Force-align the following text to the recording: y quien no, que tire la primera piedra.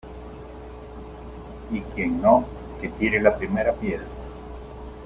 y 1.69 1.79
quien 1.93 2.19
no, 2.23 2.43
que 2.81 2.89
tire 2.89 3.21
la 3.21 3.37
primera 3.37 3.71
piedra. 3.73 4.05